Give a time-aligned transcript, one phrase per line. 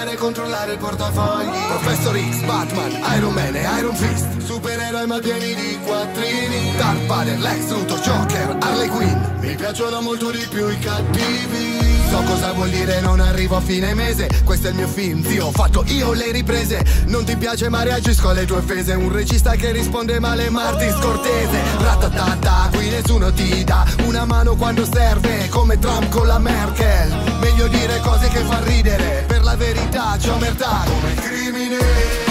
[0.00, 1.66] prima di ordinare e controllare il portafogli.
[1.68, 4.38] Professor X, Batman, Iron Man e Iron Fist.
[4.38, 6.76] Supereroi ma pieni di quattrini.
[6.76, 9.18] Darth Vader, Lex Luthor, Joker, Harley Quinn.
[9.40, 11.79] Mi piacciono molto di più i cattivi
[12.10, 14.28] So cosa vuol dire non arrivo a fine mese.
[14.44, 16.84] Questo è il mio film, zio, ho fatto io le riprese.
[17.06, 18.94] Non ti piace ma reagisco alle tue offese.
[18.94, 24.84] Un regista che risponde male Martin scortese Ratatata, qui nessuno ti dà Una mano quando
[24.84, 27.14] serve Come Trump con la Merkel.
[27.38, 29.24] Meglio dire cose che fa ridere.
[29.28, 32.29] Per la verità c'è omertà Come crimine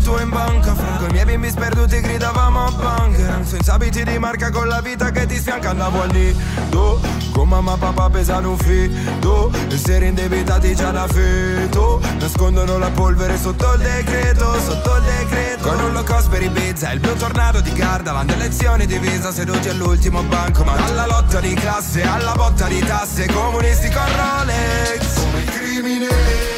[0.00, 4.50] mutuo in banca Fra coi miei bimbi sperduti gridavamo a bunker Senza abiti di marca
[4.50, 7.00] con la vita che ti sfianca andavo al nido
[7.32, 12.90] Con mamma e papà pesano un fido E seri indebitati già da feto Nascondono la
[12.90, 15.68] polvere sotto il decreto, sotto il decreto.
[15.68, 20.22] Con un low cost per Ibiza, il blu tornado di Gardaland Elezioni divisa seduti all'ultimo
[20.22, 20.64] banco.
[20.64, 23.26] Ma dalla lotta di classe alla botta di tasse.
[23.26, 25.14] Comunisti con Rolex.
[25.14, 26.49] Come il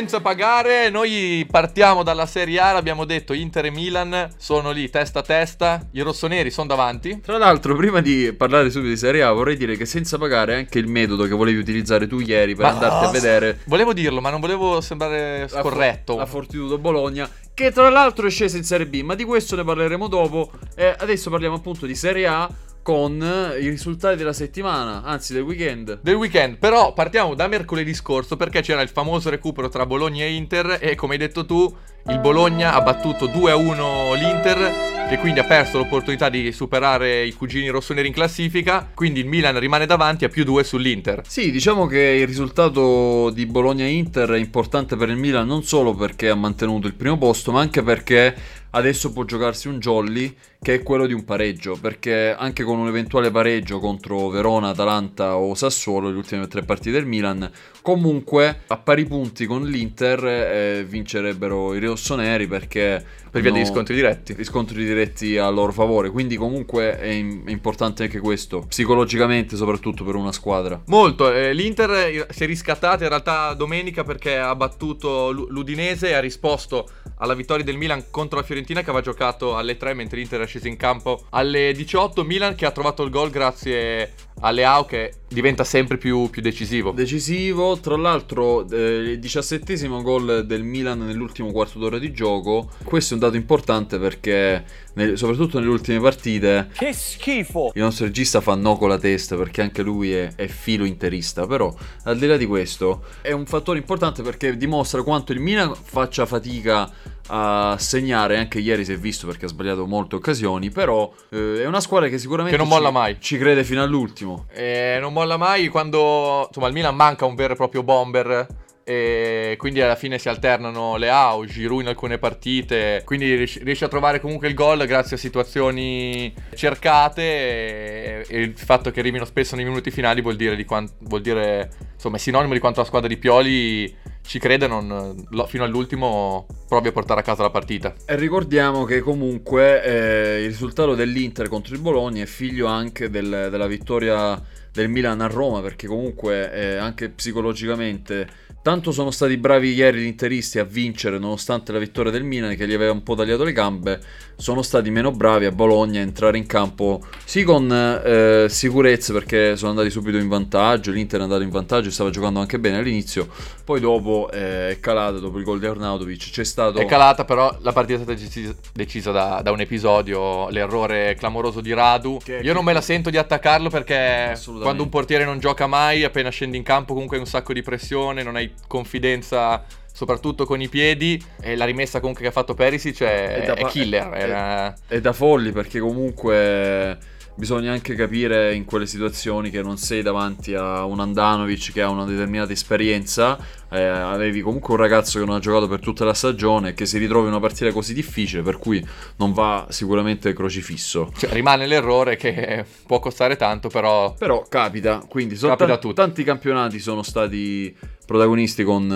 [0.00, 5.18] senza pagare, noi partiamo dalla Serie A, l'abbiamo detto, Inter e Milan sono lì testa
[5.18, 7.20] a testa, i rossoneri sono davanti.
[7.20, 10.56] Tra l'altro, prima di parlare subito di Serie A, vorrei dire che senza pagare è
[10.56, 14.22] anche il metodo che volevi utilizzare tu ieri per Ma- andarti a vedere Volevo dirlo,
[14.22, 16.16] ma non volevo sembrare la For- scorretto.
[16.16, 17.28] La Fortitudo Bologna,
[17.60, 20.50] che tra l'altro è scesa in Serie B, ma di questo ne parleremo dopo.
[20.74, 22.48] E adesso parliamo appunto di Serie A
[22.82, 26.00] con eh, i risultati della settimana, anzi del weekend.
[26.00, 26.56] del weekend.
[26.56, 30.94] Però partiamo da mercoledì scorso perché c'era il famoso recupero tra Bologna e Inter e
[30.94, 31.70] come hai detto tu,
[32.08, 37.66] il Bologna ha battuto 2-1 l'Inter che quindi ha perso l'opportunità di superare i cugini
[37.68, 41.22] rossoneri in classifica, quindi il Milan rimane davanti a più 2 sull'Inter.
[41.26, 46.28] Sì, diciamo che il risultato di Bologna-Inter è importante per il Milan non solo perché
[46.28, 48.36] ha mantenuto il primo posto, ma anche perché
[48.70, 52.86] adesso può giocarsi un jolly che è quello di un pareggio, perché anche con un
[52.86, 57.50] eventuale pareggio contro Verona, Atalanta o Sassuolo, le ultime tre partite del Milan,
[57.80, 63.94] comunque a pari punti con l'Inter eh, vincerebbero i rossoneri perché Per via degli scontri
[63.94, 64.34] diretti.
[64.34, 70.04] riscontri diretti a loro favore, quindi comunque è, im- è importante anche questo, psicologicamente soprattutto
[70.04, 70.78] per una squadra.
[70.88, 76.10] Molto, eh, l'Inter eh, si è riscattata in realtà domenica perché ha battuto l'U- l'Udinese
[76.10, 79.94] e ha risposto alla vittoria del Milan contro la Fiorentina che aveva giocato alle 3
[79.94, 82.24] mentre l'Inter era sceso in campo alle 18.
[82.24, 86.92] Milan che ha trovato il gol grazie a Leao che diventa sempre più, più decisivo.
[86.92, 93.14] Decisivo, tra l'altro eh, il diciassettesimo gol del Milan nell'ultimo quarto d'ora di gioco, questo
[93.14, 94.64] è un dato importante perché
[94.94, 97.70] nel- soprattutto nelle ultime partite Che schifo!
[97.74, 101.46] il nostro regista fa no con la testa perché anche lui è, è filo interista,
[101.46, 101.72] però
[102.04, 106.26] al di là di questo è un fattore importante perché dimostra quanto il Milan faccia
[106.26, 106.90] fatica
[107.32, 111.66] a segnare, anche ieri si è visto perché ha sbagliato molte occasioni, però eh, è
[111.66, 113.16] una squadra che sicuramente Che non molla ci- mai.
[113.20, 114.46] ci crede fino all'ultimo.
[114.52, 118.46] E non molla mai quando insomma il Milan manca un vero e proprio bomber
[118.82, 124.18] e quindi alla fine si alternano Leao, Giroud in alcune partite, quindi riesce a trovare
[124.20, 129.64] comunque il gol grazie a situazioni cercate e, e il fatto che arrivino spesso nei
[129.64, 133.06] minuti finali vuol dire, di quan- vuol dire insomma è sinonimo di quanto la squadra
[133.08, 133.94] di Pioli
[134.30, 137.92] ci crede non, fino all'ultimo provi a portare a casa la partita.
[138.06, 143.48] E ricordiamo che comunque eh, il risultato dell'Inter contro il Bologna è figlio anche del-
[143.50, 144.40] della vittoria
[144.70, 148.28] del Milan a Roma, perché comunque eh, anche psicologicamente
[148.62, 152.66] tanto sono stati bravi ieri gli interisti a vincere nonostante la vittoria del Milan che
[152.66, 154.00] gli aveva un po' tagliato le gambe,
[154.36, 159.56] sono stati meno bravi a Bologna a entrare in campo sì con eh, sicurezza perché
[159.56, 162.78] sono andati subito in vantaggio, l'Inter è andato in vantaggio e stava giocando anche bene
[162.78, 163.28] all'inizio,
[163.64, 166.78] poi dopo eh, è calata dopo il gol di Arnautovic, c'è stato...
[166.78, 171.60] È calata, però la partita è stata decisa, decisa da, da un episodio, l'errore clamoroso
[171.60, 172.18] di Radu.
[172.22, 176.04] Che- Io non me la sento di attaccarlo perché quando un portiere non gioca mai,
[176.04, 180.60] appena scendi in campo comunque hai un sacco di pressione, non hai confidenza soprattutto con
[180.62, 184.08] i piedi e la rimessa comunque che ha fatto Perisic è, È da è killer.
[184.08, 186.98] è- È da folli perché comunque
[187.40, 191.88] bisogna anche capire in quelle situazioni che non sei davanti a un Andanovic che ha
[191.88, 193.38] una determinata esperienza,
[193.70, 196.84] eh, avevi comunque un ragazzo che non ha giocato per tutta la stagione e che
[196.84, 201.10] si ritrova in una partita così difficile per cui non va sicuramente crocifisso.
[201.16, 205.94] cioè, rimane l'errore che può costare tanto, però Però capita, quindi sono Capita tutti.
[205.94, 208.94] tanti campionati sono stati protagonisti con eh,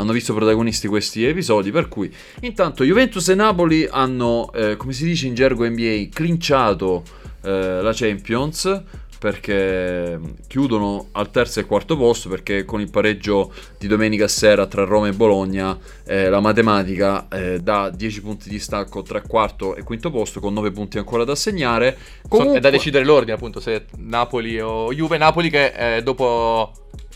[0.00, 5.04] hanno visto protagonisti questi episodi, per cui intanto Juventus e Napoli hanno eh, come si
[5.04, 7.02] dice in gergo NBA clinciato
[7.42, 8.82] eh, la Champions
[9.22, 10.18] perché
[10.48, 15.06] chiudono al terzo e quarto posto perché con il pareggio di domenica sera tra Roma
[15.06, 20.10] e Bologna eh, la matematica eh, dà 10 punti di stacco tra quarto e quinto
[20.10, 21.96] posto con 9 punti ancora da segnare
[22.28, 25.18] So- è da decidere l'ordine, appunto, se Napoli o Juve.
[25.18, 26.72] Napoli che eh, dopo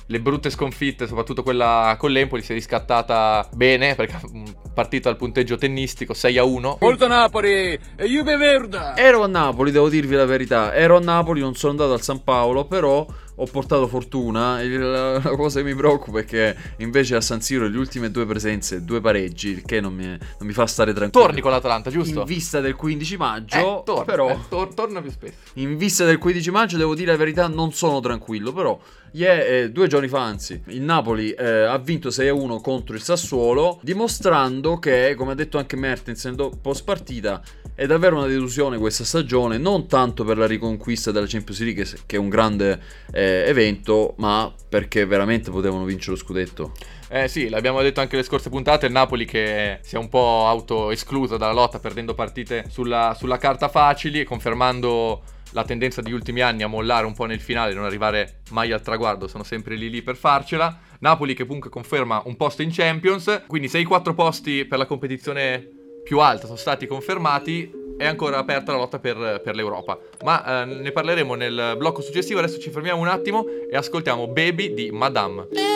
[0.09, 5.17] le brutte sconfitte, soprattutto quella con l'Empoli, si è riscattata bene perché mm, partito al
[5.17, 6.79] punteggio tennistico 6 a 1.
[6.81, 7.49] Molto Napoli
[7.97, 8.97] e Juve Verda!
[8.97, 10.73] Ero a Napoli, devo dirvi la verità.
[10.75, 13.05] Ero a Napoli, non sono andato al San Paolo, però
[13.39, 14.63] ho portato fortuna.
[14.63, 18.85] La cosa che mi preoccupa è che invece a San Siro le ultime due presenze,
[18.85, 21.27] due pareggi, il che non mi, non mi fa stare tranquillo.
[21.27, 22.21] Torni con l'Atalanta, giusto?
[22.21, 25.35] In vista del 15 maggio, Eh, torna, però eh, tor- torna più spesso.
[25.55, 28.79] in vista del 15 maggio devo dire la verità, non sono tranquillo, però
[29.17, 33.79] ie- eh, due giorni fa anzi, il Napoli eh, ha vinto 6-1 contro il Sassuolo,
[33.83, 37.43] dimostrando che, come ha detto anche Mertens do- post partita,
[37.75, 42.17] è davvero una delusione questa stagione, non tanto per la riconquista della Champions League, che
[42.17, 42.81] è un grande
[43.13, 46.73] eh, evento, ma perché veramente potevano vincere lo scudetto.
[47.09, 50.47] Eh sì, l'abbiamo detto anche le scorse puntate, il Napoli che si è un po'
[50.47, 56.41] auto-escluso dalla lotta perdendo partite sulla, sulla carta facili e confermando la tendenza degli ultimi
[56.41, 59.91] anni a mollare un po' nel finale, non arrivare mai al traguardo, sono sempre lì
[59.91, 60.79] lì per farcela.
[61.01, 64.87] Napoli che comunque conferma un posto in Champions, quindi se i quattro posti per la
[64.87, 65.69] competizione
[66.03, 69.99] più alta sono stati confermati, è ancora aperta la lotta per, per l'Europa.
[70.25, 74.75] Ma eh, ne parleremo nel blocco successivo, adesso ci fermiamo un attimo e ascoltiamo Baby
[74.75, 75.76] di Madame.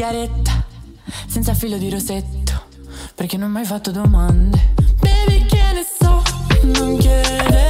[0.00, 0.64] Sigaretta
[1.26, 2.68] Senza filo di rosetto
[3.14, 4.72] Perché non mi hai fatto domande.
[4.98, 6.22] Baby, che ne so
[6.62, 7.69] Non chiedere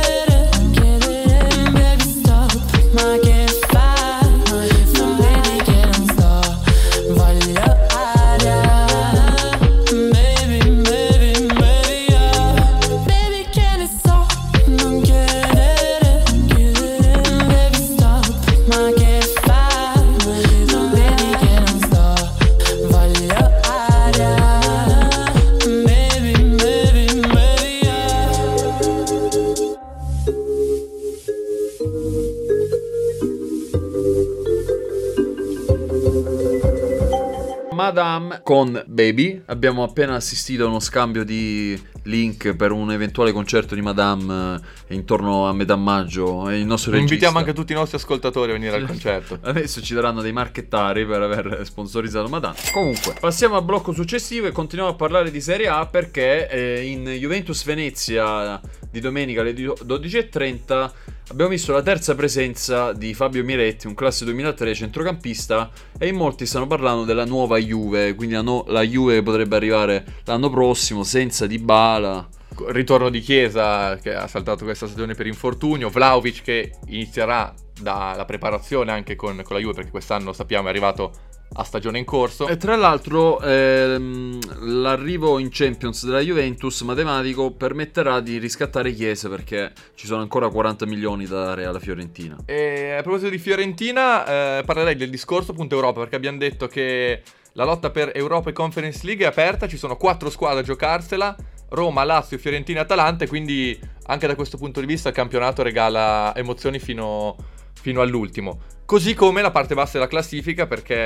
[38.51, 39.41] con Baby.
[39.47, 44.95] Abbiamo appena assistito a uno scambio di link per un eventuale concerto di Madame eh,
[44.97, 46.51] intorno a metà maggio.
[46.51, 47.15] E il nostro regista.
[47.15, 49.39] Invitiamo anche tutti i nostri ascoltatori a venire al concerto.
[49.41, 52.57] Adesso ci daranno dei marchettari per aver sponsorizzato Madame.
[52.73, 57.05] Comunque, passiamo al blocco successivo e continuiamo a parlare di Serie A perché eh, in
[57.05, 60.91] Juventus Venezia di domenica alle 12.30
[61.31, 66.45] abbiamo visto la terza presenza di Fabio Miretti, un classe 2003 centrocampista e in molti
[66.45, 71.47] stanno parlando della nuova Juve, quindi la, no- la Juve potrebbe arrivare l'anno prossimo senza
[71.47, 72.29] Dybala.
[72.67, 75.89] Ritorno di Chiesa che ha saltato questa stagione per infortunio.
[75.89, 81.13] Vlaovic che inizierà dalla preparazione anche con, con la Juve perché quest'anno sappiamo è arrivato
[81.55, 82.47] a stagione in corso.
[82.47, 84.39] E tra l'altro ehm,
[84.81, 90.87] l'arrivo in Champions della Juventus matematico permetterà di riscattare Chiesa perché ci sono ancora 40
[90.87, 92.37] milioni da dare alla Fiorentina.
[92.47, 97.23] E a proposito di Fiorentina, eh, parlerei del discorso punto Europa perché abbiamo detto che
[97.55, 101.37] la lotta per Europa e Conference League è aperta, ci sono quattro squadre a giocarsela,
[101.71, 106.33] Roma, Lazio, Fiorentina e Atalanta, quindi anche da questo punto di vista il campionato regala
[106.37, 107.37] emozioni fino,
[107.75, 108.61] fino all'ultimo.
[108.91, 110.97] Così come la parte bassa della classifica perché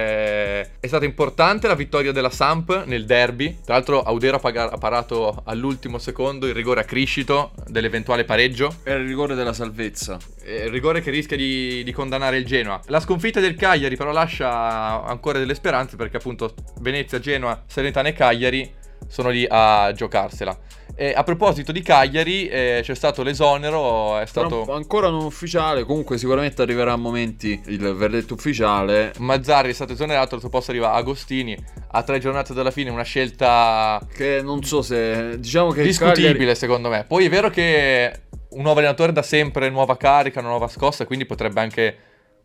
[0.80, 3.58] è stata importante la vittoria della Samp nel derby.
[3.62, 8.76] Tra l'altro Audero ha, paga- ha parato all'ultimo secondo il rigore a criscito dell'eventuale pareggio.
[8.82, 10.16] È il rigore della salvezza.
[10.42, 12.80] Eh, Il rigore che rischia di, di condannare il Genoa.
[12.86, 18.12] La sconfitta del Cagliari però lascia ancora delle speranze perché appunto Venezia, Genoa, Salernitana e
[18.14, 18.74] Cagliari
[19.08, 20.56] sono lì a giocarsela.
[20.96, 24.72] E a proposito di Cagliari, eh, c'è stato l'esonero, è Però stato...
[24.72, 29.12] ancora non ufficiale, comunque sicuramente arriverà a momenti il verdetto ufficiale.
[29.18, 31.56] Mazzarri è stato esonerato, al suo posto arriva Agostini.
[31.96, 36.32] A tre giornate dalla fine una scelta Che non so se diciamo che il discutibile
[36.32, 37.04] Cagliari- secondo me.
[37.08, 38.20] Poi è vero che
[38.50, 41.96] un nuovo allenatore dà sempre nuova carica, una nuova scossa, quindi potrebbe anche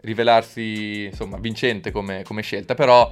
[0.01, 3.11] rivelarsi insomma vincente come, come scelta, però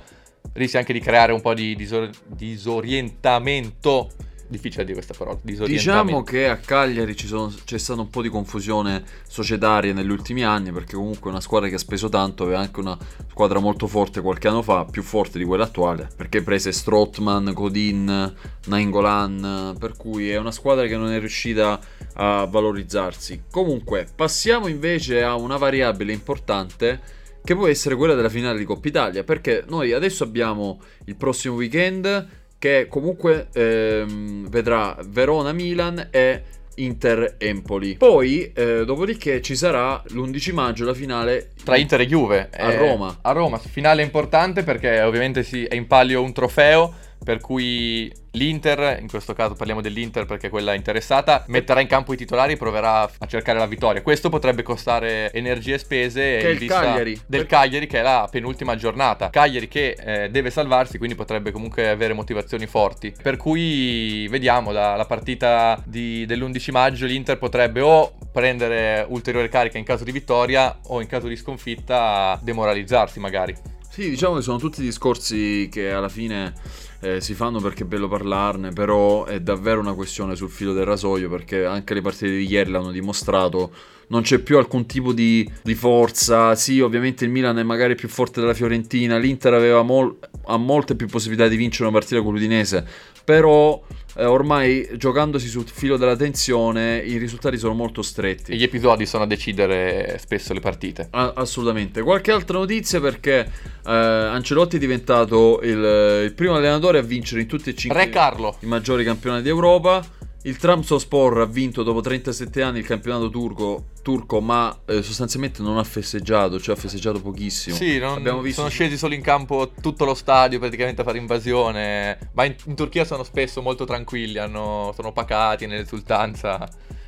[0.54, 4.10] rischia anche di creare un po' di disor- disorientamento
[4.50, 5.38] difficile dire questa parola.
[5.44, 10.72] Diciamo che a Cagliari sono- c'è stata un po' di confusione societaria negli ultimi anni
[10.72, 12.98] perché comunque è una squadra che ha speso tanto aveva anche una
[13.30, 18.34] squadra molto forte qualche anno fa, più forte di quella attuale, perché prese Strottman, Godin,
[18.68, 21.80] Nainggolan, per cui è una squadra che non è riuscita
[22.14, 23.44] a valorizzarsi.
[23.52, 27.16] Comunque, passiamo invece a una variabile importante
[27.48, 31.56] che può essere quella della finale di Coppa Italia, perché noi adesso abbiamo il prossimo
[31.56, 32.28] weekend
[32.60, 36.44] che comunque ehm, vedrà Verona-Milan e
[36.76, 37.96] Inter-Empoli.
[37.96, 42.50] Poi, eh, dopodiché, ci sarà l'11 maggio la finale Tra Inter e Juve.
[42.52, 43.20] A Eh, Roma.
[43.22, 49.00] A Roma, finale importante perché ovviamente si, è in palio un trofeo per cui l'Inter,
[49.02, 52.58] in questo caso parliamo dell'Inter perché è quella interessata, metterà in campo i titolari e
[52.58, 54.02] proverà a cercare la vittoria.
[54.02, 57.22] Questo potrebbe costare energie e spese Che è il Cagliari.
[57.26, 59.30] del Cagliari che è la penultima giornata.
[59.30, 63.14] Cagliari che eh, deve salvarsi, quindi potrebbe comunque avere motivazioni forti.
[63.22, 69.78] Per cui vediamo la, la partita di- dell'11 maggio l'Inter potrebbe o prendere ulteriore carica
[69.78, 73.56] in caso di vittoria o in caso di sconfitta demoralizzarsi magari.
[73.90, 76.54] Sì, diciamo che sono tutti discorsi che alla fine
[77.00, 80.86] eh, si fanno perché è bello parlarne, però è davvero una questione sul filo del
[80.86, 83.72] rasoio perché anche le partite di ieri l'hanno dimostrato.
[84.10, 86.56] Non c'è più alcun tipo di, di forza.
[86.56, 89.18] Sì, ovviamente il Milan è magari più forte della Fiorentina.
[89.18, 92.88] L'Inter aveva mol- ha molte più possibilità di vincere una partita con l'Udinese.
[93.28, 93.84] Però
[94.16, 98.54] eh, ormai giocandosi sul filo della tensione i risultati sono molto stretti.
[98.54, 101.10] E gli episodi sono a decidere spesso le partite.
[101.12, 102.02] Ah, assolutamente.
[102.02, 107.48] Qualche altra notizia perché eh, Ancelotti è diventato il, il primo allenatore a vincere in
[107.48, 108.56] tutti e cinque Re Carlo.
[108.62, 110.02] i maggiori campionati d'Europa.
[110.44, 115.78] Il Trabzonspor ha vinto dopo 37 anni il campionato turco, turco ma eh, sostanzialmente non
[115.78, 117.76] ha festeggiato, cioè ha festeggiato pochissimo.
[117.76, 122.18] Sì, non- visto sono scesi solo in campo tutto lo stadio praticamente a fare invasione.
[122.34, 126.66] Ma in, in Turchia sono spesso molto tranquilli, hanno- sono pacati nell'esultanza.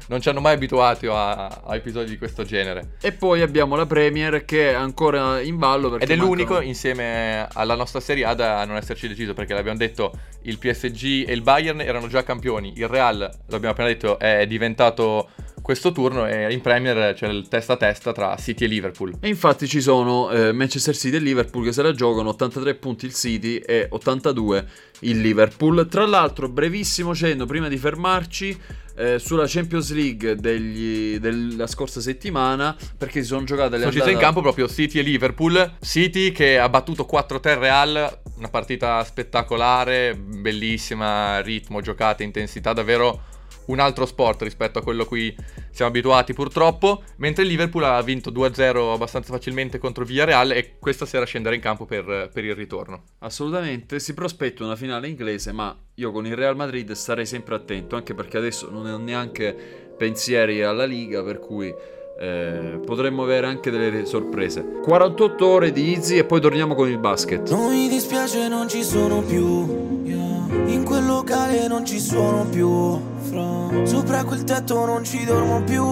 [0.09, 2.95] Non ci hanno mai abituati a, a episodi di questo genere.
[3.01, 7.47] E poi abbiamo la Premier che è ancora in ballo Ed è l'unico mancano- insieme
[7.53, 10.11] alla nostra Serie A da non esserci deciso perché l'abbiamo detto
[10.43, 15.29] il PSG e il Bayern erano già campioni, il Real, l'abbiamo appena detto, è diventato
[15.61, 19.17] questo turno e in Premier c'è il testa a testa tra City e Liverpool.
[19.19, 23.05] E infatti ci sono eh, Manchester City e Liverpool che se la giocano 83 punti
[23.05, 24.65] il City e 82
[25.01, 25.87] il Liverpool.
[25.87, 28.57] Tra l'altro, brevissimo cenno prima di fermarci
[28.99, 34.09] eh, sulla Champions League degli- della scorsa settimana perché si sono giocate le Sono scese
[34.09, 35.75] in andate- campo proprio City e Liverpool.
[35.81, 43.21] City che ha battuto 4-3 Real, una partita spettacolare, bellissima, ritmo, giocata, intensità, davvero
[43.67, 45.35] un altro sport rispetto a quello a cui
[45.71, 51.05] siamo abituati purtroppo, mentre il Liverpool ha vinto 2-0 abbastanza facilmente contro Villarreal e questa
[51.05, 53.03] sera scenderà in campo per, per il ritorno.
[53.19, 57.95] Assolutamente, si prospetta una finale inglese, ma io con il Real Madrid starei sempre attento,
[57.95, 59.55] anche perché adesso non ho neanche
[59.97, 61.73] pensieri alla Liga, per cui
[62.19, 64.79] eh, potremmo avere anche delle sorprese.
[64.83, 67.49] 48 ore di Easy e poi torniamo con il basket.
[67.49, 69.99] Non mi dispiace, non ci sono più.
[70.05, 70.18] yeah.
[70.89, 72.99] Quel locale non ci sono più.
[73.29, 73.85] Fra.
[73.85, 75.85] Sopra quel tetto non ci dormo più.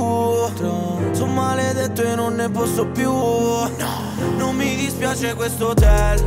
[0.56, 0.72] Tra.
[1.12, 3.12] Sono maledetto e non ne posso più.
[3.12, 3.70] No.
[4.38, 6.20] Non mi dispiace questo hotel.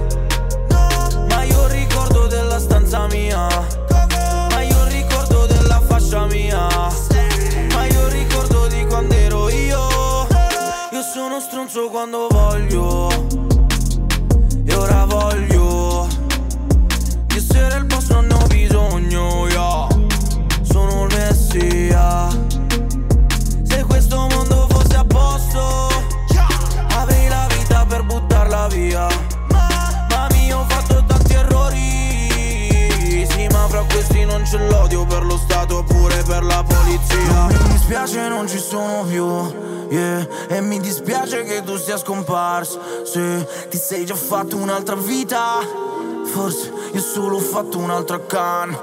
[0.68, 1.26] No.
[1.28, 3.48] Ma io ricordo della stanza mia.
[4.50, 6.68] Ma io ricordo della fascia mia.
[7.74, 9.80] Ma io ricordo di quando ero io.
[10.92, 13.08] Io sono stronzo quando voglio.
[14.64, 14.99] E ora
[34.40, 37.46] non c'è l'odio per lo Stato oppure per la polizia.
[37.46, 39.26] Mi dispiace, non ci sono più.
[39.90, 40.26] Yeah.
[40.48, 42.80] E mi dispiace che tu sia scomparso.
[43.04, 45.58] Se ti sei già fatto un'altra vita,
[46.24, 48.78] forse io solo ho fatto un'altra can.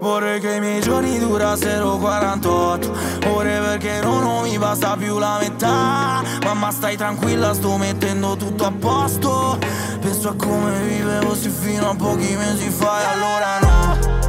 [0.00, 2.92] Vorrei che i miei giorni durassero 48
[3.28, 6.22] ore perché non, non mi basta più la metà.
[6.42, 9.58] Mamma stai tranquilla, sto mettendo tutto a posto.
[10.00, 14.21] Penso a come vivevo sì fino a pochi mesi fa e allora no.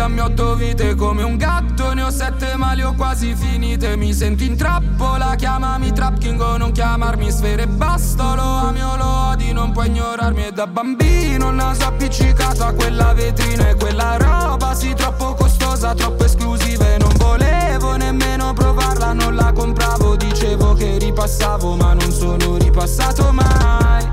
[0.00, 3.96] Dammi otto vite come un gatto Ne ho sette ma le ho quasi finite.
[3.96, 7.66] Mi sento in trappola, chiamami Trap King o non chiamarmi Sfere.
[7.66, 12.64] Basta Lo ami o lo odi, non puoi ignorarmi E da bambino il naso appiccicato
[12.64, 14.74] a quella vetrina E quella roba.
[14.74, 20.96] Sì troppo costosa, troppo esclusiva E non volevo nemmeno provarla, non la compravo Dicevo che
[20.96, 24.08] ripassavo ma non sono ripassato mai.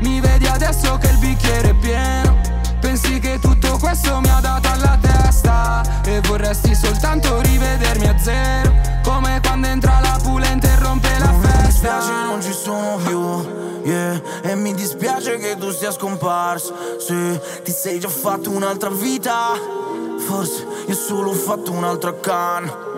[0.00, 2.43] Mi vedi adesso che il bicchiere è pieno
[2.84, 5.82] Pensi che tutto questo mi ha dato alla testa?
[6.04, 8.74] E vorresti soltanto rivedermi a zero.
[9.02, 11.64] Come quando entra la pulente e rompe la Mi festa.
[11.64, 14.20] dispiace non ci sono più yeah.
[14.42, 16.74] E mi dispiace che tu sia scomparso.
[16.98, 19.52] Sì, ti sei già fatto un'altra vita.
[20.18, 22.93] Forse io solo ho fatto un'altra canna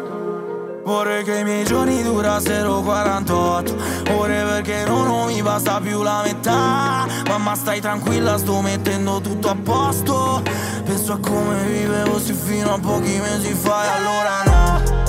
[0.86, 3.74] Vorrei che i miei giorni durassero 48
[4.12, 7.04] Ore perché non, mi basta più la metà.
[7.26, 10.42] Mamma stai tranquilla sto mettendo tutto a posto.
[10.84, 15.05] Penso a come vivevo sì fino a pochi mesi fa E allora no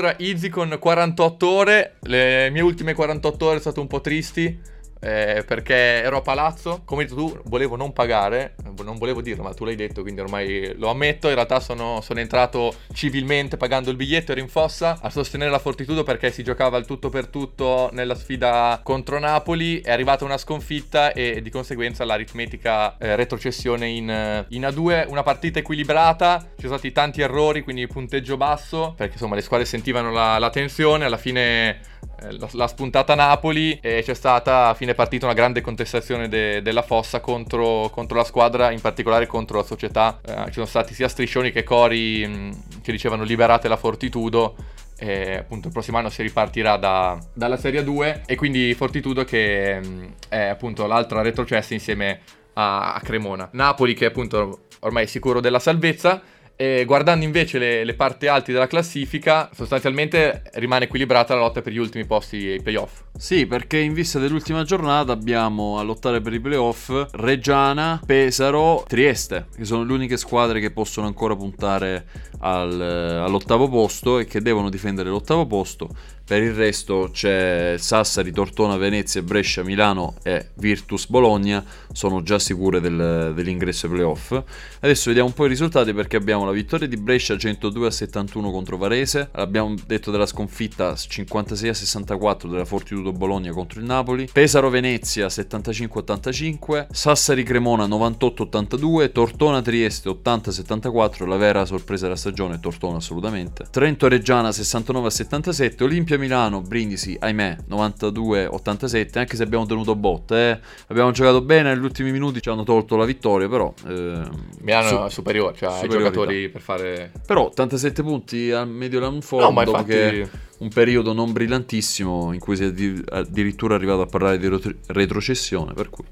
[0.00, 1.96] Era Easy con 48 ore.
[2.02, 4.74] Le mie ultime 48 ore sono state un po' tristi.
[5.06, 9.44] Eh, perché ero a palazzo, come hai detto tu, volevo non pagare, non volevo dirlo,
[9.44, 11.28] ma tu l'hai detto, quindi ormai lo ammetto.
[11.28, 15.60] In realtà sono, sono entrato civilmente pagando il biglietto, ero in fossa a sostenere la
[15.60, 19.80] Fortitudo perché si giocava il tutto per tutto nella sfida contro Napoli.
[19.80, 25.08] È arrivata una sconfitta e di conseguenza l'aritmetica eh, retrocessione in, in A2.
[25.08, 29.66] Una partita equilibrata, ci sono stati tanti errori, quindi punteggio basso, perché insomma le squadre
[29.66, 31.04] sentivano la, la tensione.
[31.04, 35.60] Alla fine eh, l'ha, l'ha spuntata Napoli e c'è stata a fine partita una grande
[35.60, 40.20] contestazione de- della fossa contro, contro la squadra, in particolare contro la società.
[40.24, 44.56] Eh, ci sono stati sia striscioni che cori mh, che dicevano liberate la Fortitudo.
[44.98, 49.78] E appunto il prossimo anno si ripartirà da- dalla Serie 2 e quindi Fortitudo che
[49.78, 52.20] mh, è appunto l'altra retrocessa insieme
[52.54, 53.48] a, a Cremona.
[53.52, 56.22] Napoli che appunto ormai è sicuro della salvezza
[56.56, 61.72] e guardando invece le, le parti alte della classifica, sostanzialmente rimane equilibrata la lotta per
[61.72, 63.02] gli ultimi posti ai playoff.
[63.16, 69.46] Sì, perché in vista dell'ultima giornata abbiamo a lottare per i playoff Reggiana, Pesaro, Trieste,
[69.54, 72.06] che sono le uniche squadre che possono ancora puntare
[72.40, 75.88] al- all'ottavo posto e che devono difendere l'ottavo posto.
[76.26, 82.80] Per il resto c'è Sassari, Tortona, Venezia, Brescia, Milano e Virtus Bologna, sono già sicure
[82.80, 84.42] del- dell'ingresso ai playoff.
[84.80, 88.50] Adesso vediamo un po' i risultati perché abbiamo la vittoria di Brescia 102 a 71
[88.50, 94.28] contro Varese, abbiamo detto della sconfitta 56 a 64 della Fortitudo Bologna contro il Napoli,
[94.32, 102.06] Pesaro Venezia 75 85, Sassari Cremona 98 82, Tortona Trieste 80 74, la vera sorpresa
[102.06, 109.18] della stagione Tortona assolutamente, Trento Reggiana 69 a 77, Olimpia Milano Brindisi ahimè 92 87,
[109.18, 110.58] anche se abbiamo tenuto botte, eh.
[110.88, 114.96] abbiamo giocato bene negli ultimi minuti ci hanno tolto la vittoria però ehm, Milano su-
[114.96, 117.12] è superiore, cioè i giocatori per fare...
[117.26, 122.38] però 87 punti al medio long form No, infatti- che un periodo non brillantissimo in
[122.40, 126.04] cui si è addi- addirittura arrivato a parlare di retro- retrocessione per cui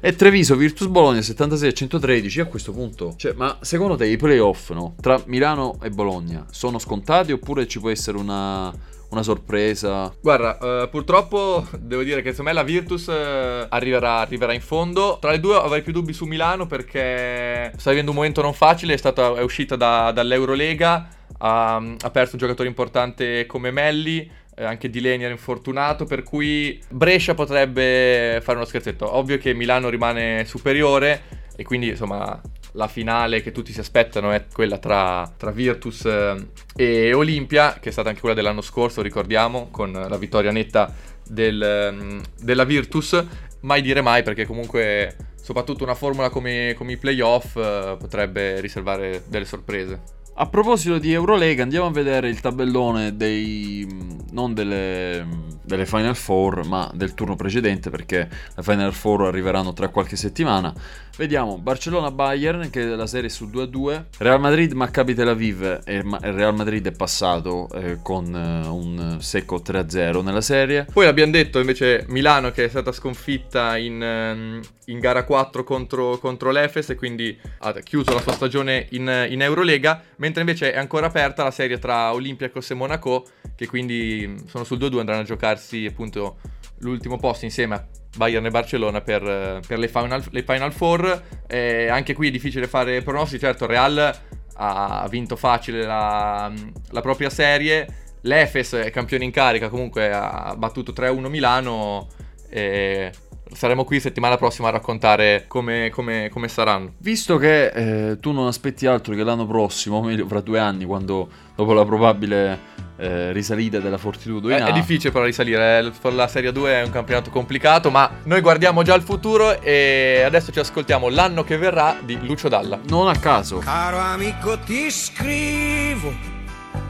[0.00, 4.18] e Treviso Virtus Bologna 76 a 113 a questo punto cioè, ma secondo te i
[4.18, 4.94] playoff no?
[5.00, 8.70] tra Milano e Bologna sono scontati oppure ci può essere una,
[9.10, 14.52] una sorpresa Guarda, eh, purtroppo devo dire che secondo me la Virtus eh, arriverà, arriverà
[14.52, 15.18] in fondo.
[15.20, 18.94] Tra le due avrei più dubbi su Milano perché sta vivendo un momento non facile,
[18.94, 24.64] è, stata, è uscita da- dall'Eurolega, ha, ha perso un giocatore importante come Melli, eh,
[24.64, 29.16] anche Di Leni era infortunato, per cui Brescia potrebbe fare uno scherzetto.
[29.16, 32.40] Ovvio che Milano rimane superiore e quindi insomma
[32.76, 37.88] la finale che tutti si aspettano è quella tra, tra Virtus eh, e Olimpia, che
[37.88, 40.92] è stata anche quella dell'anno scorso, ricordiamo, con la vittoria netta
[41.26, 43.24] del, ehm, della Virtus.
[43.60, 49.24] Mai dire mai, perché comunque, soprattutto una formula come, come i playoff eh, potrebbe riservare
[49.26, 50.14] delle sorprese.
[50.38, 53.86] A proposito di Eurolega, andiamo a vedere il tabellone dei.
[54.32, 55.26] non delle,
[55.64, 60.74] delle Final Four, ma del turno precedente, perché le Final Four arriveranno tra qualche settimana.
[61.16, 64.04] Vediamo Barcellona-Bayern, che la serie è su 2-2.
[64.18, 65.80] Real Madrid, Maccabi Tel Aviv.
[65.86, 70.86] E il Real Madrid è passato eh, con eh, un secco 3-0 nella serie.
[70.92, 76.18] Poi abbiamo detto invece Milano che è stata sconfitta in, ehm, in gara 4 contro,
[76.18, 80.76] contro l'Efes e quindi ha chiuso la sua stagione in, in Eurolega, mentre invece è
[80.76, 83.24] ancora aperta la serie tra Olympiacos e Monaco,
[83.54, 86.36] che quindi mh, sono sul 2-2, andranno a giocarsi appunto
[86.78, 87.84] l'ultimo posto insieme a
[88.16, 91.22] Bayern e Barcellona per, eh, per le, final, le Final Four.
[91.46, 94.14] Eh, anche qui è difficile fare pronostici, certo Real
[94.58, 96.52] ha vinto facile la,
[96.90, 97.86] la propria serie.
[98.22, 102.08] l'Efes è campione in carica, comunque ha battuto 3-1 Milano
[102.48, 103.12] e
[103.52, 106.94] saremo qui settimana prossima a raccontare come, come- come saranno.
[106.98, 110.84] Visto che eh, tu non aspetti altro che l'anno prossimo, o meglio fra due anni,
[110.84, 116.10] quando dopo la probabile eh, risalita della Fortitudo in È, è difficile però risalire, eh,
[116.12, 120.52] la Serie 2 è un campionato complicato, ma noi guardiamo già il futuro e adesso
[120.52, 122.78] ci ascoltiamo l'anno che verrà di Lucio Dalla.
[122.88, 126.12] non a caso, Caro amico ti scrivo,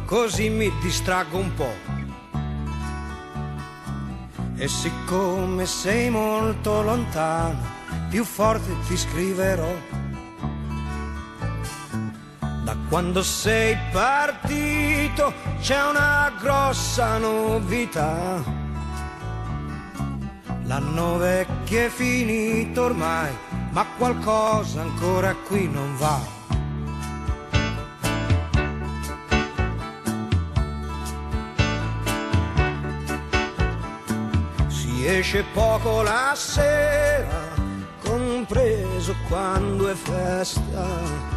[0.05, 1.95] così mi distraggo un po'.
[4.59, 7.61] E siccome sei molto lontano,
[8.09, 10.06] più forte ti scriverò.
[12.67, 18.43] Da quando sei partito c'è una grossa novità.
[20.65, 23.31] L'anno vecchio è finito ormai,
[23.71, 26.19] ma qualcosa ancora qui non va.
[34.67, 37.45] Si esce poco la sera,
[38.03, 41.37] compreso quando è festa.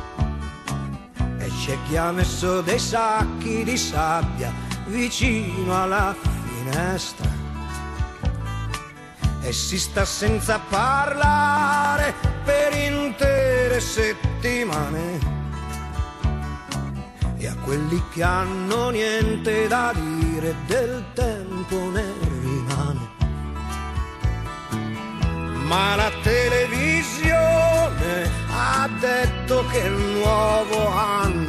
[1.65, 4.51] C'è chi ha messo dei sacchi di sabbia
[4.85, 7.27] vicino alla finestra.
[9.41, 12.13] E si sta senza parlare
[12.45, 15.19] per intere settimane.
[17.37, 22.05] E a quelli che hanno niente da dire del tempo ne
[22.41, 23.17] rimane.
[25.65, 27.59] Ma la televisione
[28.49, 31.48] ha detto che il nuovo anno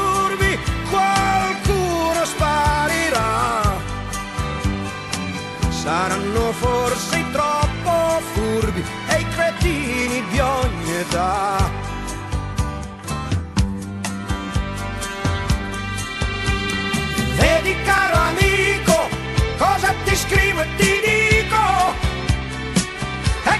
[0.89, 3.79] qualcuno sparirà.
[5.69, 11.69] Saranno forse troppo furbi e i cretini di ogni età.
[17.35, 19.09] Vedi caro amico,
[19.57, 21.93] cosa ti scrivo e ti dico,
[23.43, 23.59] e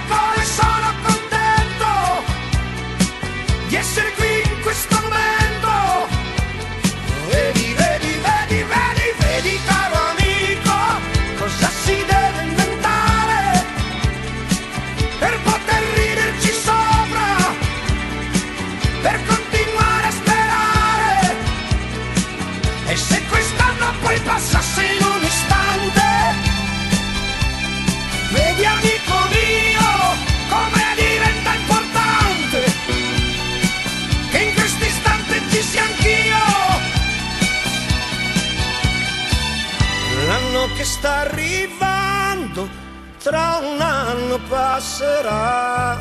[44.31, 45.99] anno passerà.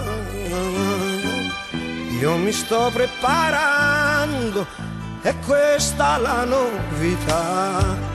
[2.21, 4.67] Io mi sto preparando,
[5.23, 8.10] è questa la novità.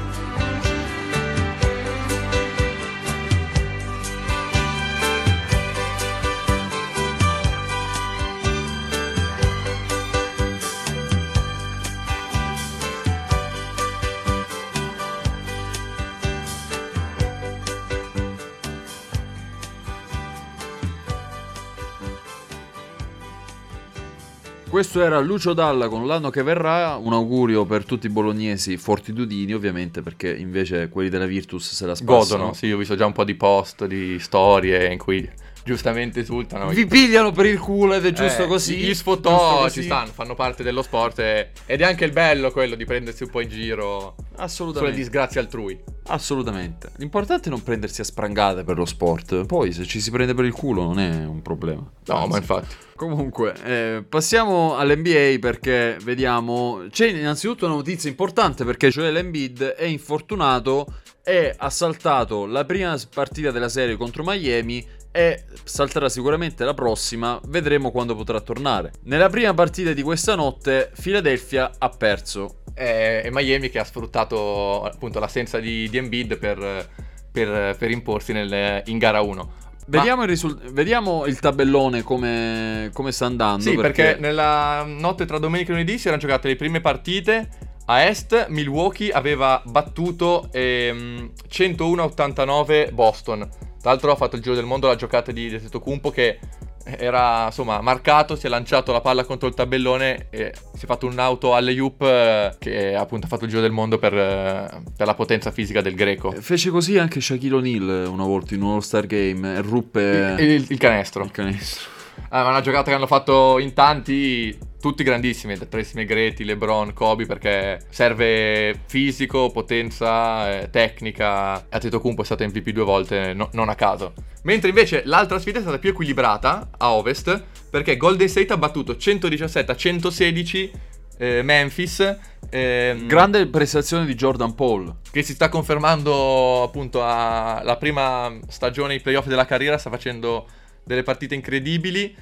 [24.75, 26.97] Questo era Lucio Dalla con l'anno che verrà.
[26.97, 31.95] Un augurio per tutti i bolognesi fortitudini, ovviamente, perché invece quelli della Virtus se la
[31.95, 32.39] spassano.
[32.39, 35.25] Godono, sì, ho visto già un po' di post, di storie in cui
[35.65, 36.69] giustamente esultano.
[36.69, 38.75] Vi pigliano per il culo ed è giusto Eh, così.
[38.77, 39.79] Gli così.
[39.81, 43.23] ci stanno, fanno parte dello sport e- ed è anche il bello quello di prendersi
[43.23, 44.91] un po' in giro Assolutamente.
[44.93, 45.77] sulle disgrazie altrui.
[46.07, 46.91] Assolutamente.
[46.97, 49.45] L'importante è non prendersi a sprangate per lo sport.
[49.47, 51.81] Poi se ci si prende per il culo non è un problema.
[52.05, 52.29] No, Anzi.
[52.29, 52.75] ma infatti.
[52.95, 56.83] Comunque, eh, passiamo all'NBA perché vediamo.
[56.91, 60.85] C'è innanzitutto una notizia importante perché cioè l'Embiid è infortunato
[61.23, 67.39] e ha saltato la prima partita della serie contro Miami e salterà sicuramente la prossima,
[67.47, 68.91] vedremo quando potrà tornare.
[69.03, 72.63] Nella prima partita di questa notte Philadelphia ha perso.
[72.73, 76.89] È Miami che ha sfruttato appunto l'assenza di, di Embiid per,
[77.31, 79.53] per- per imporsi nel- in gara 1.
[79.87, 83.63] Vediamo il, risul- vediamo il tabellone come, come sta andando.
[83.63, 84.17] Sì, perché...
[84.19, 87.47] nella notte tra domenica e lunedì si erano giocate le prime partite.
[87.85, 93.47] A est Milwaukee aveva battuto ehm, 101-89 Boston.
[93.85, 96.39] Tra l'altro ha fatto il giro del mondo la giocata di Tetocumpo che
[96.85, 101.05] era insomma marcato, si è lanciato la palla contro il tabellone e si è fatto
[101.05, 105.05] un'auto alle Hoop eh, che appunto ha fatto il giro del mondo per, eh, per
[105.05, 106.31] la potenza fisica del greco.
[106.31, 110.65] Fece così anche Shaquille O'Neal una volta in un All-Star Game e ruppe Il, il-
[110.67, 111.23] il canestro.
[111.23, 111.93] il canestro.
[112.29, 116.93] Ah, ma una giocata che hanno fatto in tanti, tutti grandissimi, da Tracy McGrady, LeBron,
[116.93, 121.65] Kobe, perché serve fisico, potenza, eh, tecnica.
[121.69, 124.13] Antetokounmpo è stato MVP due volte, no- non a caso.
[124.43, 128.95] Mentre invece l'altra sfida è stata più equilibrata a Ovest, perché Golden State ha battuto
[128.97, 130.71] 117 a 116
[131.17, 132.17] eh, Memphis.
[132.49, 134.97] ehm, Grande prestazione di Jordan Paul.
[135.11, 140.45] che si sta confermando appunto alla prima stagione ai playoff della carriera, sta facendo
[140.85, 142.15] delle partite incredibili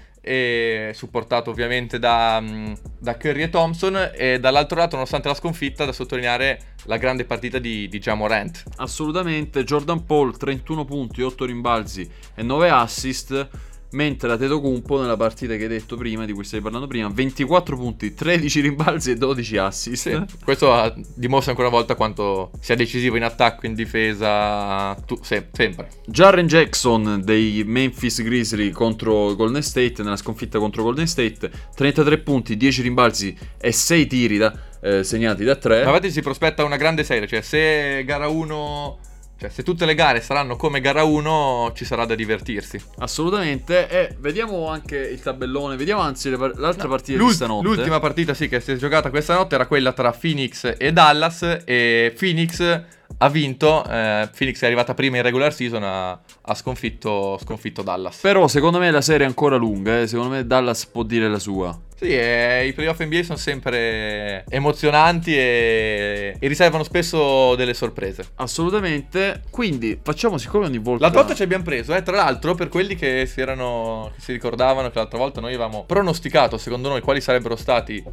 [0.93, 5.91] supportato ovviamente da, mm, da Curry e Thompson e dall'altro lato nonostante la sconfitta da
[5.91, 8.63] sottolineare la grande partita di, di Ja Morant.
[8.77, 13.49] Assolutamente, Jordan Paul 31 punti, 8 rimbalzi e 9 assist,
[13.93, 17.75] mentre la Tetocumpo nella partita che hai detto prima, di cui stai parlando prima, 24
[17.77, 20.09] punti, 13 rimbalzi e 12 assist.
[20.09, 25.47] Sì, questo dimostra ancora una volta quanto sia decisivo in attacco, in difesa, tu- se-
[25.51, 25.87] sempre.
[26.05, 32.57] Jaren Jackson dei Memphis Grizzly contro Golden State, nella sconfitta contro Golden State, 33 punti,
[32.57, 35.83] 10 rimbalzi e 6 tiri da- eh, segnati da 3.
[35.83, 38.99] Ma infatti si prospetta una grande serie, cioè se gara 1,
[39.43, 42.81] cioè se tutte le gare saranno come gara 1 ci sarà da divertirsi.
[42.99, 47.67] Assolutamente, e vediamo anche il tabellone, vediamo anzi par- l'altra partita L'ult- di stanotte.
[47.67, 51.63] L'ultima partita sì che si è giocata questa notte era quella tra Phoenix e Dallas
[51.65, 52.81] e Phoenix
[53.17, 58.19] ha vinto, eh, Phoenix è arrivata prima in regular season, ha, ha sconfitto, sconfitto Dallas.
[58.21, 60.07] Però secondo me la serie è ancora lunga, eh.
[60.07, 61.77] secondo me Dallas può dire la sua.
[62.03, 68.31] Sì, e i playoff NBA sono sempre emozionanti e, e riservano spesso delle sorprese.
[68.35, 71.03] Assolutamente, quindi facciamo siccome ogni volta...
[71.03, 74.11] L'altra volta ci abbiamo preso, eh, tra l'altro, per quelli che si erano.
[74.15, 78.03] che si ricordavano che l'altra volta noi avevamo pronosticato, secondo noi, quali sarebbero stati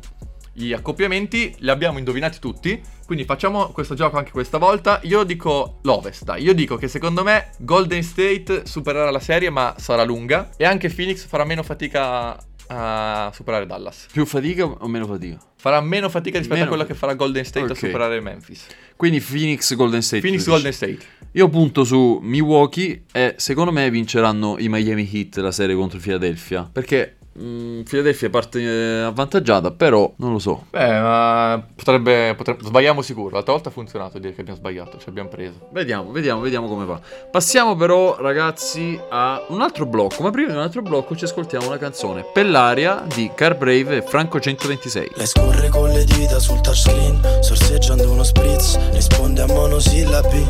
[0.53, 2.81] gli accoppiamenti, li abbiamo indovinati tutti.
[3.07, 5.00] Quindi facciamo questo gioco anche questa volta.
[5.03, 6.44] Io dico l'Ovest, dai.
[6.44, 10.50] Io dico che secondo me Golden State supererà la serie, ma sarà lunga.
[10.57, 12.38] E anche Phoenix farà meno fatica
[12.73, 14.07] a superare Dallas.
[14.13, 15.39] Più fatica o meno fatica?
[15.57, 16.95] Farà meno fatica rispetto Meno a quella fatica.
[16.95, 17.73] che farà Golden State Ok.
[17.73, 18.67] a superare Memphis.
[18.97, 20.23] Quindi Phoenix Golden State.
[20.23, 20.73] Phoenix Golden.
[20.73, 20.99] State.
[21.33, 26.69] Io punto su Milwaukee e secondo me vinceranno i Miami Heat la serie contro Philadelphia.
[26.73, 30.66] Perché Philadelphia parte eh, avvantaggiata, però non lo so.
[30.71, 33.31] Beh, ma potrebbe, potrebbe- Sbagliamo sicuro.
[33.31, 34.99] L'altra volta ha funzionato dire che abbiamo sbagliato.
[34.99, 35.69] Ci abbiamo preso.
[35.71, 37.01] Vediamo, vediamo, vediamo come va.
[37.31, 40.23] Passiamo però, ragazzi, a un altro blocco.
[40.23, 42.25] Ma prima di un altro blocco ci ascoltiamo una canzone.
[42.33, 45.11] Pellaria di Car Brave e Franco 126.
[45.14, 50.47] Lei scorre con le dita sul touchscreen Sorseggiando uno spritz Risponde a monosillabi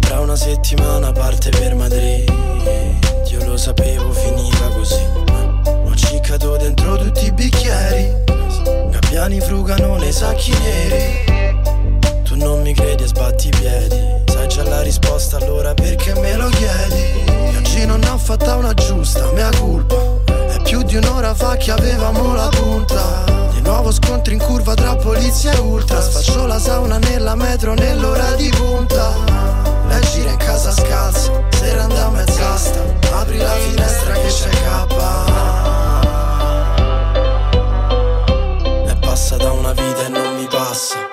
[0.00, 2.91] Tra una settimana parte per Madrid
[3.32, 5.02] Io lo sapevo finiva così.
[5.64, 8.14] Ho ciccato dentro tutti i bicchieri.
[8.90, 11.50] Gabbiani frugano nei sacchi neri.
[12.24, 14.22] Tu non mi credi e sbatti i piedi.
[14.26, 17.02] Sai già la risposta allora perché me lo chiedi?
[17.26, 19.96] E oggi non ho fatta una giusta, mea colpa
[20.48, 23.31] È più di un'ora fa che avevamo la punta
[23.62, 28.48] nuovo scontri in curva tra polizia e ultras Faccio la sauna nella metro nell'ora di
[28.50, 29.14] punta.
[29.88, 34.86] Lei gira in casa scalza, sera anda a mezz'asta Apri la finestra che c'è K
[38.88, 41.11] E passa da una vita e non mi passa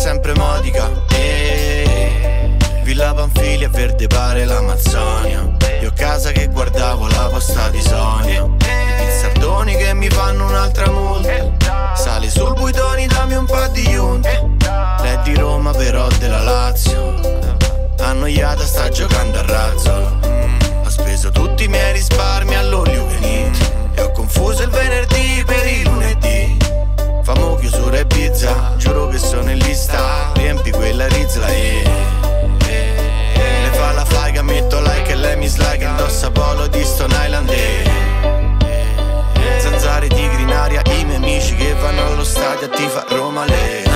[0.00, 0.90] sempre modica.
[1.12, 2.56] Eh.
[3.68, 5.56] verde pare l'Amazzonia.
[5.82, 8.44] Io a casa che guardavo la posta di Sonia.
[8.44, 11.94] I pizzardoni che mi fanno un'altra multa.
[11.94, 14.30] Sali sul buitoni, dammi un po' di yunta
[15.02, 17.14] Lei di Roma però della Lazio.
[17.98, 20.18] Annoiata sta giocando a razzo.
[20.26, 22.69] Mm, Ho speso tutti i miei risparmi all'all
[42.60, 43.89] allo stadio a tifa Roma le...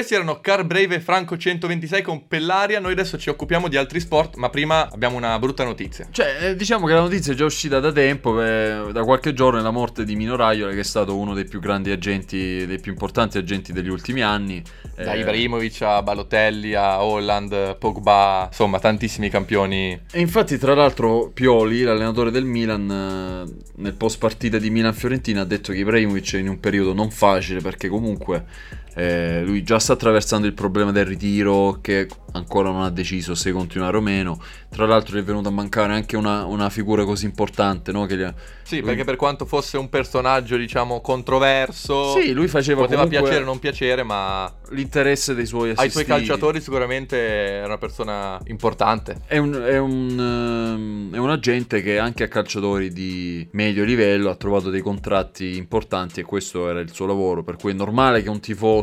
[0.00, 2.80] Questi erano Car Brave e Franco 126 con Pellaria.
[2.80, 6.08] Noi adesso ci occupiamo di altri sport, ma prima abbiamo una brutta notizia.
[6.10, 9.58] Cioè, eh, diciamo che la notizia è già uscita da tempo, eh, da qualche giorno
[9.58, 12.80] è la morte di Mino Raiola, che è stato uno dei più grandi agenti, dei
[12.80, 14.62] più importanti agenti degli ultimi anni.
[14.96, 20.00] Da Eh, Ibrahimovic a Balotelli a Holland, Pogba, insomma tantissimi campioni.
[20.12, 25.44] E infatti, tra l'altro, Pioli, l'allenatore del Milan, eh, nel post partita di Milan-Fiorentina, ha
[25.44, 29.92] detto che Ibrahimovic è in un periodo non facile perché comunque eh, lui già sta
[29.94, 34.40] attraversando il problema del ritiro, che ancora non ha deciso se continuare o meno.
[34.68, 38.02] Tra l'altro, gli è venuta a mancare anche una, una figura così importante, no?
[38.04, 43.02] Ha- Sì, lui- perché per quanto fosse un personaggio, diciamo, controverso, Sì, lui faceva poteva
[43.02, 46.04] comunque piacere o non piacere, ma l'interesse dei suoi ai assistiti.
[46.04, 49.22] suoi calciatori sicuramente era una persona importante.
[49.26, 54.30] È un, è, un, ehm, è un agente che anche a calciatori di medio livello
[54.30, 58.22] ha trovato dei contratti importanti e questo era il suo lavoro, per cui è normale
[58.22, 58.79] che un tifoso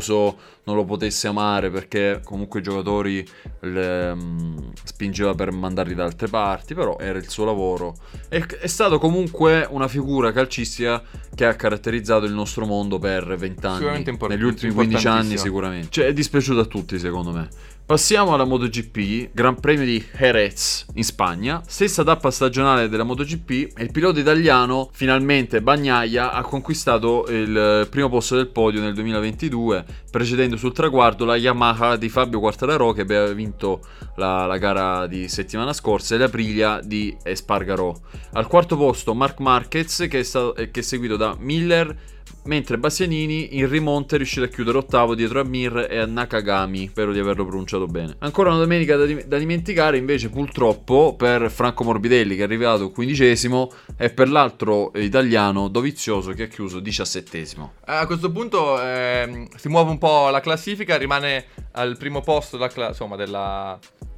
[0.63, 3.25] non lo potesse amare perché comunque i giocatori
[3.61, 7.95] le, mm, spingeva per mandarli da altre parti, però era il suo lavoro.
[8.27, 11.01] È, è stato comunque una figura calcistica
[11.33, 13.77] che ha caratterizzato il nostro mondo per vent'anni.
[13.77, 15.87] Sicuramente import- Negli ultimi 15 anni sicuramente.
[15.89, 17.47] Cioè è dispiaciuto a tutti secondo me.
[17.87, 21.61] Passiamo alla MotoGP, Gran Premio di Jerez in Spagna.
[21.65, 28.09] Stessa tappa stagionale della MotoGP e il pilota italiano, finalmente Bagnaia, ha conquistato il primo
[28.09, 33.31] posto del podio nel 2022, precedendo sul traguardo la Yamaha di Fabio Quartararo che aveva
[33.31, 33.79] vinto
[34.17, 38.01] la, la gara di settimana scorsa e l'Aprilia di Espargaro.
[38.33, 42.16] Al quarto posto Mark Marquez che è, stato, che è seguito da Miller
[42.47, 46.87] mentre Bastianini in rimonta è riuscito a chiudere ottavo dietro a Mir e a Nakagami,
[46.87, 48.15] spero di averlo pronunciato bene.
[48.19, 53.71] Ancora una domenica da, da dimenticare invece purtroppo per Franco Morbidelli che è arrivato quindicesimo
[53.97, 57.73] e per l'altro italiano Dovizioso che ha chiuso diciassettesimo.
[57.85, 62.69] A questo punto ehm, si muove un po' la classifica, rimane al primo posto della,
[62.69, 63.77] cla- insomma, della,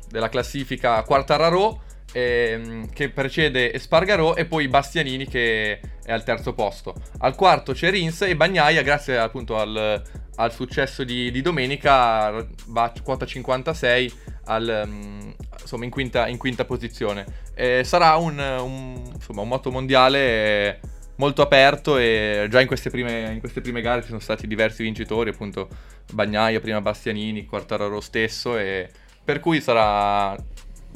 [0.09, 6.95] della classifica Quartararo ehm, che precede Espargarò e poi Bastianini che è al terzo posto.
[7.19, 10.01] Al quarto c'è Rins e Bagnaia grazie appunto al,
[10.35, 14.13] al successo di, di domenica va a quota 56
[14.45, 15.29] al, mm,
[15.61, 17.25] insomma, in, quinta, in quinta posizione.
[17.53, 20.79] Eh, sarà un, un, insomma, un moto mondiale
[21.15, 24.83] molto aperto e già in queste, prime, in queste prime gare ci sono stati diversi
[24.83, 25.67] vincitori, appunto
[26.13, 28.89] Bagnaia, prima Bastianini, Quartararo stesso, e
[29.23, 30.35] per cui sarà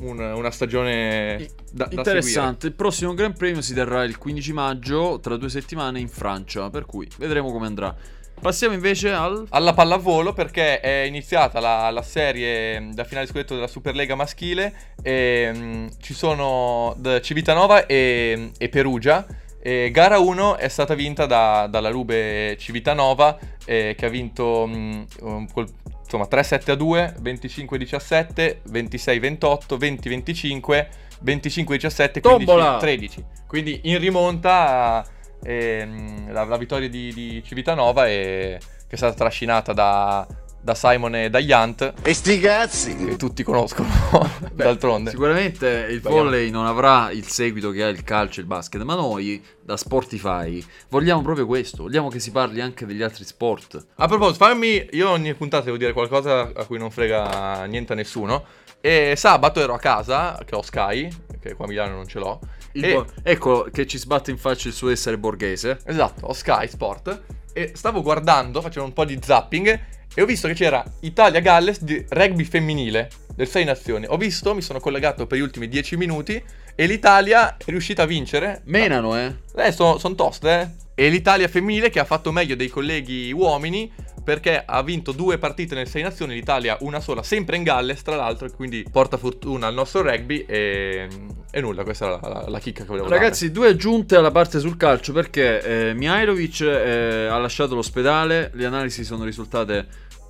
[0.02, 5.20] un- una stagione da, da Interessante, il prossimo Gran Premio si terrà il 15 maggio
[5.20, 7.96] tra due settimane in Francia, per cui vedremo come andrà.
[8.42, 9.46] Passiamo invece al...
[9.50, 15.50] alla pallavolo perché è iniziata la, la serie da finale scudetto della Superlega maschile e
[15.56, 19.26] mm, ci sono Civitanova e, e Perugia
[19.62, 25.02] e gara 1 è stata vinta da- dalla Lube Civitanova eh, che ha vinto mm,
[25.22, 25.72] um, col-
[26.16, 30.88] insomma 3-7 a 2, 25-17, 26-28, 20-25,
[31.24, 32.78] 25-17 Tombola!
[32.78, 35.06] 15-13 quindi in rimonta
[35.44, 40.26] ehm, la, la vittoria di, di Civitanova è, che è stata trascinata da,
[40.64, 41.94] da Simon e da Yant.
[42.02, 42.96] E sti cazzi!
[42.96, 43.90] Che tutti conoscono,
[44.54, 45.10] d'altronde.
[45.10, 48.96] Sicuramente il volley non avrà il seguito che ha il calcio e il basket, ma
[48.96, 53.86] noi da Sportify vogliamo proprio questo, vogliamo che si parli anche degli altri sport.
[53.96, 54.88] A proposito, fammi.
[54.92, 58.46] Io ogni puntata devo dire qualcosa a cui non frega niente a nessuno.
[58.80, 61.10] E sabato ero a casa, che ho Sky,
[61.42, 62.40] che qua a Milano non ce l'ho.
[62.72, 65.80] E- bo- ecco che ci sbatte in faccia il suo essere borghese.
[65.86, 67.22] Esatto, ho Sky Sport.
[67.54, 69.80] E stavo guardando, facevo un po' di zapping.
[70.16, 74.06] E ho visto che c'era Italia-Galles di rugby femminile del 6 nazioni.
[74.08, 76.42] Ho visto, mi sono collegato per gli ultimi 10 minuti.
[76.76, 78.62] E l'Italia è riuscita a vincere.
[78.66, 79.36] Menano, eh?
[79.56, 80.62] Eh, sono son toste,
[80.96, 81.06] eh.
[81.06, 83.92] E l'Italia femminile che ha fatto meglio dei colleghi uomini
[84.24, 88.16] perché ha vinto due partite nel 6 nazioni, l'Italia una sola, sempre in Galles tra
[88.16, 91.08] l'altro, quindi porta fortuna al nostro rugby e,
[91.52, 94.60] e nulla, questa era la, la- la chicca che volevo Ragazzi, due aggiunte alla parte
[94.60, 99.88] sul calcio perché eh, Mihailovic eh, ha lasciato l'ospedale, le analisi sono risultate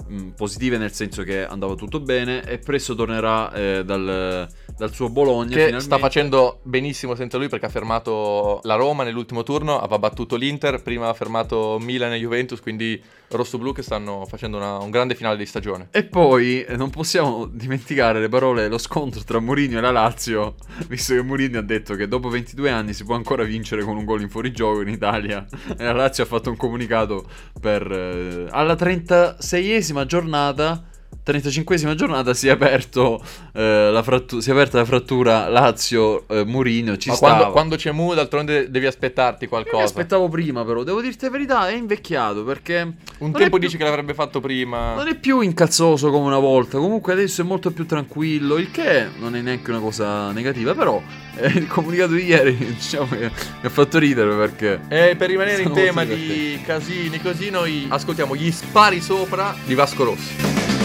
[0.08, 5.10] mh, positive nel senso che andava tutto bene e presto tornerà eh, dal, dal suo
[5.10, 5.50] Bologna.
[5.50, 5.84] Che finalmente.
[5.86, 10.82] sta facendo benissimo senza lui perché ha fermato la Roma nell'ultimo turno, aveva battuto l'Inter,
[10.82, 13.02] prima ha fermato Milan e Juventus, quindi
[13.38, 15.88] rosso-blu che stanno facendo una- un grande finale di stagione.
[15.92, 20.56] E poi eh, non possiamo dimenticare le parole, lo scontro tra Mourinho e la Lazio,
[20.88, 24.06] visto che Mourinho ha detto che dopo 22 anni si può ancora vincere con un
[24.06, 25.46] gol in fuorigioco in Italia.
[25.78, 27.26] E la Lazio ha fatto un comunicato
[27.60, 27.90] per...
[27.92, 30.84] eh, alla 36esima giornata...
[31.26, 36.98] 35esima giornata si è, aperto, eh, la frattu- si è aperta la frattura Lazio-Mourinho.
[36.98, 39.84] Ci Ma quando, quando c'è Mu, d'altronde devi aspettarti Io mi qualcosa.
[39.84, 42.94] aspettavo prima, però devo dirti la verità, è invecchiato perché.
[43.20, 44.96] Un tempo più- dici che l'avrebbe fatto prima.
[44.96, 49.08] Non è più incazzoso come una volta, comunque adesso è molto più tranquillo, il che
[49.20, 51.02] non è neanche una cosa negativa, però
[51.38, 54.82] eh, il comunicato di ieri diciamo che mi ha fatto ridere perché...
[54.90, 60.04] E per rimanere in tema di casini così, noi ascoltiamo gli spari sopra di Vasco
[60.04, 60.83] Rossi.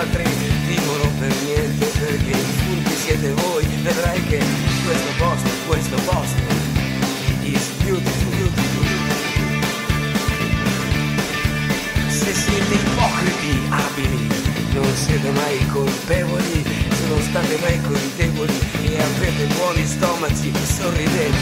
[0.00, 0.24] Altri
[0.66, 4.42] vivono per niente perché i furbi siete voi, vedrai che
[4.84, 6.42] questo posto, questo posto
[7.42, 8.30] is beautiful.
[8.36, 8.86] beautiful.
[12.08, 14.28] Se siete ipocriti, abili,
[14.72, 21.36] non siete mai colpevoli, se non state mai colpevoli e avete buoni stomaci, sorridete.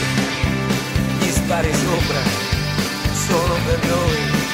[1.20, 2.22] Gli spari sopra
[3.12, 4.47] sono per noi.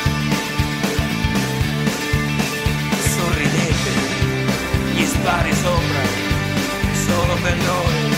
[5.04, 6.02] Gli spari sopra
[7.06, 8.12] sono per noi.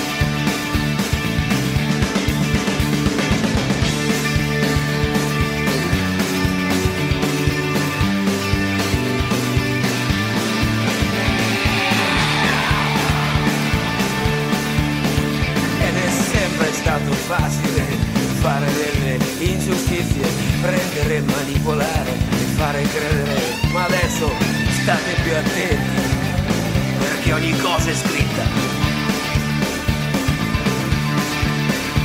[15.80, 17.84] Ed è sempre stato facile
[18.40, 20.28] fare delle ingiustizie,
[20.60, 23.40] prendere, manipolare e fare credere.
[23.72, 24.30] Ma adesso
[24.82, 25.95] state più attenti,
[27.36, 28.44] ogni cosa è scritta.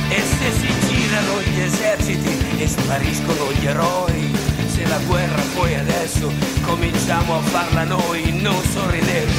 [0.08, 4.30] E se si girano gli eserciti e spariscono gli eroi,
[4.66, 6.30] se la guerra poi adesso
[6.62, 9.32] cominciamo a farla noi, non sorridete.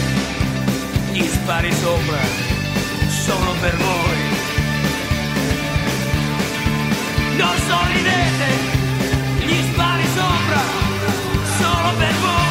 [1.11, 2.21] Gli spari sopra
[3.25, 4.21] sono per voi.
[7.37, 8.47] Non sorridete,
[9.45, 10.61] gli spari sopra,
[11.59, 12.42] solo per voi.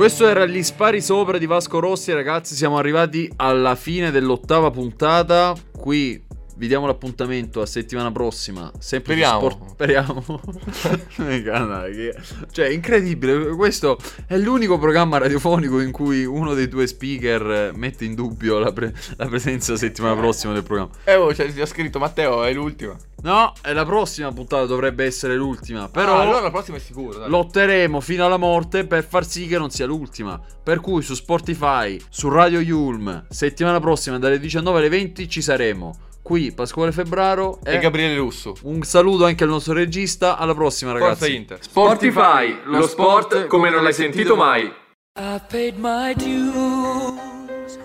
[0.00, 2.54] Questo era gli spari sopra di Vasco Rossi, ragazzi.
[2.54, 5.54] Siamo arrivati alla fine dell'ottava puntata.
[5.76, 6.18] Qui
[6.60, 8.70] vi diamo l'appuntamento a settimana prossima.
[8.78, 9.48] Sempre Speriamo.
[9.50, 10.40] Sport- Speriamo.
[11.16, 12.14] Che-
[12.50, 13.54] cioè, incredibile.
[13.56, 13.96] Questo
[14.26, 18.72] è l'unico programma radiofonico in cui uno dei due speaker eh, mette in dubbio la,
[18.72, 20.90] pre- la presenza settimana prossima del programma.
[21.04, 22.94] Eh, oh, c'è, c'è scritto Matteo, è l'ultima.
[23.22, 25.88] No, è la prossima puntata dovrebbe essere l'ultima.
[25.88, 27.20] Però Ah, allora la prossima è sicuro.
[27.20, 27.30] dai.
[27.30, 30.38] lotteremo fino alla morte per far sì che non sia l'ultima.
[30.62, 36.08] Per cui su Spotify, su Radio Yulm, settimana prossima dalle 19 alle 20 ci saremo.
[36.30, 38.54] Qui Pasquale Febbraro E Gabriele Russo.
[38.62, 40.36] Un saluto anche al nostro regista.
[40.38, 41.18] Alla prossima, ragazzi.
[41.18, 41.58] Forza Inter.
[41.60, 44.72] Spotify, lo sport come non l'hai sentito mai.
[45.18, 47.78] I paid my dues.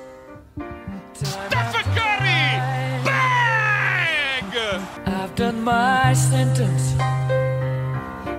[1.13, 2.61] Stephen Curry!
[3.01, 4.53] Bang!
[5.07, 6.93] I've done my sentence.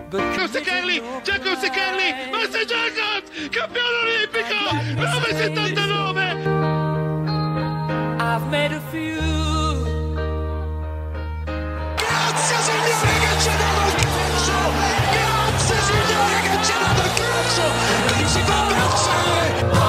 [0.09, 1.03] Giacomo Kelly!
[1.25, 2.15] Giacomo Kelly!
[2.31, 3.49] Master Jacobs!
[3.51, 4.55] Campione olimpico!
[4.95, 6.47] 979!
[8.21, 9.26] I've made a few.
[12.37, 14.53] Grazie Signore che ci ha calcio!
[15.11, 17.63] Grazie Signore che ci ha calcio!
[18.09, 19.86] Che ci fa pensare!